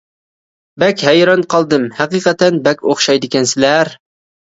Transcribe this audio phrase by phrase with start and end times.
[0.83, 3.93] بەك ھەيران قالدىم ھەقىقەتەن بەك ئوخشايدىكەنسىلەر.